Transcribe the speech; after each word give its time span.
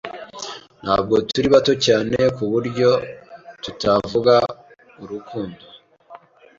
Ntabwo 0.83 1.13
turi 1.29 1.47
bato 1.55 1.73
cyane 1.85 2.17
kuburyo 2.35 2.89
tutavuga 3.63 4.35
urukundo. 5.03 5.63